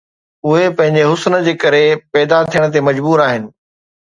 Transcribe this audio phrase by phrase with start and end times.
[0.47, 1.83] اهي پنهنجي حسن جي ڪري
[2.15, 3.49] پيدا ٿيڻ تي مجبور آهن